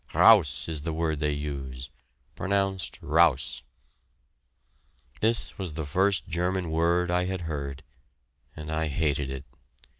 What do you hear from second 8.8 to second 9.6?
hated it.